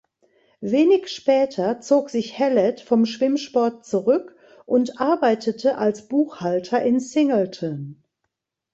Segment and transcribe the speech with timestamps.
[0.63, 4.35] Wenig später zog sich Hallett vom Schwimmsport zurück
[4.65, 8.03] und arbeitete als Buchhalter in Singleton.